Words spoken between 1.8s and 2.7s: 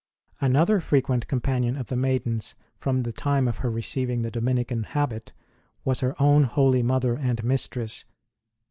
the maiden s